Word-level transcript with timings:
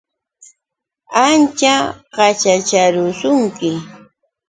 Ancha 1.25 1.75
qaćhachakurusqanki. 2.15 3.71